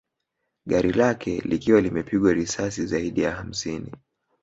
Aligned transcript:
Gari 0.65 0.91
lake 0.93 1.41
likiwa 1.45 1.81
limepigwa 1.81 2.33
risasi 2.33 2.85
zaidi 2.87 3.21
ya 3.21 3.31
hamsini 3.31 3.91